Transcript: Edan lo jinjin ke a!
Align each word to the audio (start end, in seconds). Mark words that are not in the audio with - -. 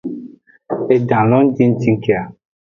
Edan 0.95 1.25
lo 1.33 1.39
jinjin 1.55 1.95
ke 2.03 2.11
a! 2.23 2.25